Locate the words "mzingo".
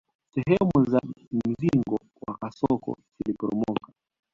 1.31-1.99